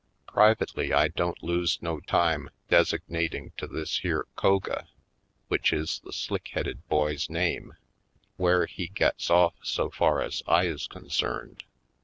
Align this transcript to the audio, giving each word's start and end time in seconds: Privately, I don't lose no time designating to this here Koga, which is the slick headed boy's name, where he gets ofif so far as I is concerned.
Privately, 0.25 0.91
I 0.91 1.09
don't 1.09 1.43
lose 1.43 1.77
no 1.79 1.99
time 1.99 2.49
designating 2.69 3.51
to 3.57 3.67
this 3.67 3.99
here 3.99 4.25
Koga, 4.35 4.87
which 5.47 5.71
is 5.71 5.99
the 6.03 6.11
slick 6.11 6.47
headed 6.53 6.87
boy's 6.87 7.29
name, 7.29 7.75
where 8.35 8.65
he 8.65 8.87
gets 8.87 9.29
ofif 9.29 9.53
so 9.61 9.91
far 9.91 10.23
as 10.23 10.41
I 10.47 10.63
is 10.65 10.87
concerned. 10.87 11.65